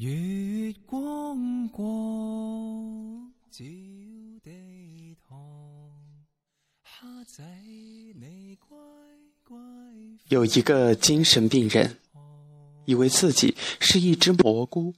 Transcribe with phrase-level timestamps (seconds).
[0.00, 1.84] 月光光，
[3.50, 3.62] 照
[4.42, 5.38] 地堂，
[6.82, 7.44] 虾仔
[8.18, 8.78] 你乖
[9.44, 9.58] 乖。
[10.28, 11.98] 有一个精神病人，
[12.86, 14.94] 以为自己是一只蘑菇，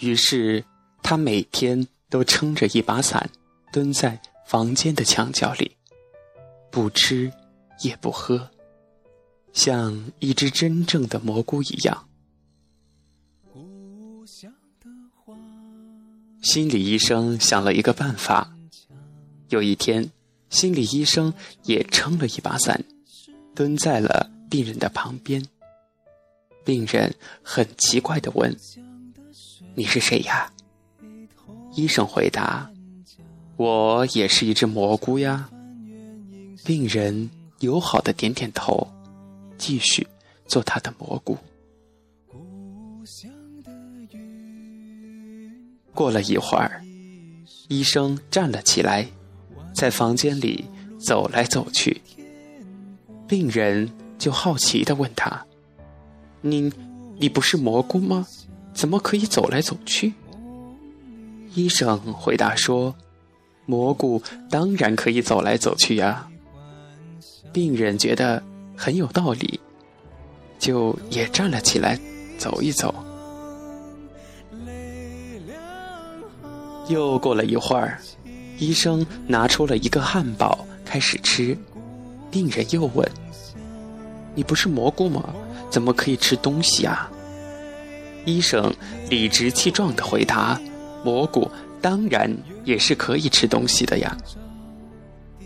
[0.00, 0.64] 于是
[1.00, 3.30] 他每天都撑着一把伞，
[3.72, 5.76] 蹲在房间的墙角里，
[6.68, 7.32] 不吃
[7.82, 8.50] 也不喝，
[9.52, 12.08] 像一只真正的蘑菇一样。
[16.44, 18.54] 心理医生想了一个办法。
[19.48, 20.10] 有一天，
[20.50, 22.84] 心理医生也撑了一把伞，
[23.54, 25.42] 蹲在了病人的旁边。
[26.62, 28.54] 病人很奇怪地问
[29.74, 30.52] ：“你是谁呀？”
[31.74, 32.70] 医生回答
[33.56, 35.48] ：“我也是一只蘑菇呀。”
[36.62, 37.30] 病人
[37.60, 38.86] 友好的点点头，
[39.56, 40.06] 继续
[40.46, 41.38] 做他的蘑菇。
[45.94, 46.82] 过了一会儿，
[47.68, 49.06] 医生站了起来，
[49.72, 50.64] 在房间里
[50.98, 52.02] 走来走去。
[53.28, 55.46] 病人就好奇地问他
[56.42, 56.72] ：“你，
[57.18, 58.26] 你不是蘑菇吗？
[58.74, 60.12] 怎么可以走来走去？”
[61.54, 62.94] 医生回答说
[63.64, 66.28] ：“蘑菇当然可以走来走去呀。”
[67.52, 68.42] 病人觉得
[68.76, 69.60] 很有道理，
[70.58, 71.98] 就也站了起来，
[72.36, 72.92] 走一走。
[76.88, 77.98] 又过了一会儿，
[78.58, 81.56] 医生拿出了一个汉堡，开始吃。
[82.30, 83.08] 病人又问
[84.34, 85.34] ：“你不是蘑菇吗？
[85.70, 87.10] 怎么可以吃东西啊？”
[88.26, 88.72] 医生
[89.08, 90.60] 理直气壮地回答
[91.04, 92.30] ：“蘑菇当然
[92.64, 94.16] 也是可以吃东西的呀。”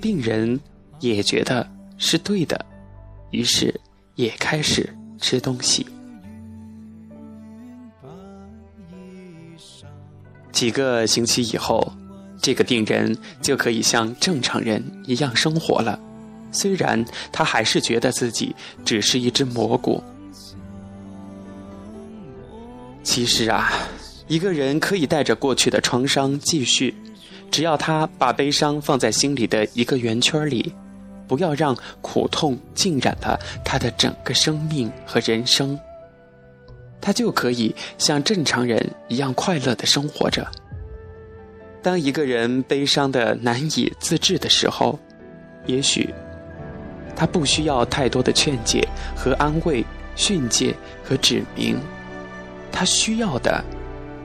[0.01, 0.59] 病人
[1.01, 2.65] 也觉得是对的，
[3.31, 3.81] 于是
[4.15, 4.89] 也开始
[5.21, 5.87] 吃东西。
[10.59, 11.93] 几个星期以后，
[12.43, 15.97] 这个病人就可以像正常人一样生活了。
[16.51, 18.53] 虽然他还是觉得自己
[18.85, 20.03] 只是一只蘑菇。
[23.05, 23.71] 其实啊，
[24.27, 26.93] 一个人可以带着过去的创伤继续，
[27.53, 30.75] 只要他把悲伤放在心里的一个圆圈里，
[31.29, 35.79] 不要让苦痛浸染了他的整个生命和人生。
[37.01, 40.47] 他就可以像正常人一样快乐的生活着。
[41.81, 44.99] 当一个人悲伤的难以自制的时候，
[45.67, 46.13] 也许
[47.15, 49.85] 他不需要太多的劝解和安慰、
[50.17, 51.79] 训诫和指明，
[52.73, 53.65] 他需要的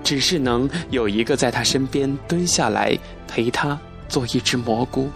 [0.04, 2.98] 只是能有一个在他身边蹲下来
[3.28, 3.80] 陪他
[4.10, 5.10] 做一只蘑菇。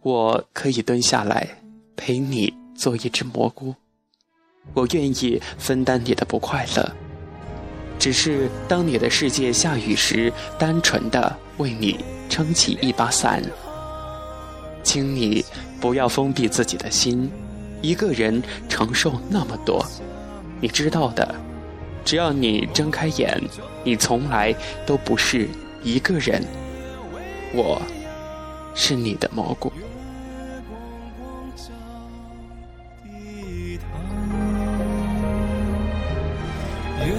[0.00, 1.46] 我可以蹲下来
[2.04, 3.72] 陪你做一只蘑菇，
[4.74, 6.92] 我愿意分担你的不快乐。
[7.96, 13.40] 只是当你的世界下雨时，单纯的为你撑起一把伞。
[14.82, 15.44] 请你
[15.80, 17.30] 不要封闭自己的心，
[17.82, 19.80] 一个人承受那么多，
[20.60, 21.32] 你知道的。
[22.04, 23.40] 只要你睁开眼，
[23.84, 24.52] 你从来
[24.84, 25.48] 都不是
[25.84, 26.42] 一个人。
[27.54, 27.80] 我
[28.74, 29.72] 是你的蘑菇。
[37.04, 37.12] 月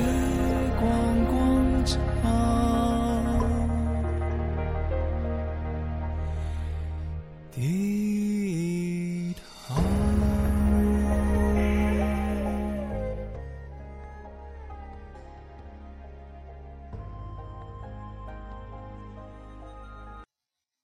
[0.79, 1.33] 光光
[1.85, 1.97] 照，
[7.51, 8.02] 地